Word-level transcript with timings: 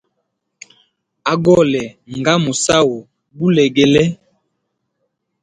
Agole 1.31 1.81
nga 2.17 2.33
musahu 2.43 2.95
gulegele. 3.37 4.03